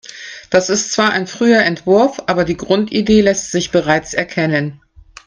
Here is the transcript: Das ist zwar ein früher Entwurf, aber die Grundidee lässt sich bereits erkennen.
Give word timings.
Das 0.49 0.71
ist 0.71 0.91
zwar 0.93 1.11
ein 1.11 1.27
früher 1.27 1.61
Entwurf, 1.61 2.23
aber 2.25 2.43
die 2.43 2.57
Grundidee 2.57 3.21
lässt 3.21 3.51
sich 3.51 3.69
bereits 3.69 4.15
erkennen. 4.15 4.81